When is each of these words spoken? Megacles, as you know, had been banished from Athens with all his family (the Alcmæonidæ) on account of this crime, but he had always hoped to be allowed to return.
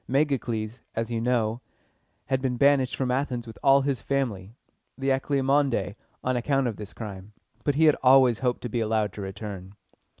Megacles, 0.09 0.81
as 0.95 1.11
you 1.11 1.21
know, 1.21 1.61
had 2.25 2.41
been 2.41 2.57
banished 2.57 2.95
from 2.95 3.11
Athens 3.11 3.45
with 3.45 3.59
all 3.61 3.81
his 3.81 4.01
family 4.01 4.55
(the 4.97 5.09
Alcmæonidæ) 5.09 5.93
on 6.23 6.35
account 6.35 6.65
of 6.65 6.77
this 6.77 6.91
crime, 6.95 7.33
but 7.63 7.75
he 7.75 7.85
had 7.85 7.95
always 8.01 8.39
hoped 8.39 8.61
to 8.61 8.67
be 8.69 8.79
allowed 8.79 9.13
to 9.13 9.21
return. 9.21 9.75